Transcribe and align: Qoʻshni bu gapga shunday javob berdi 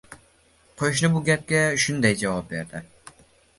Qoʻshni 0.79 1.09
bu 1.17 1.21
gapga 1.27 1.61
shunday 1.85 2.19
javob 2.25 2.51
berdi 2.57 2.85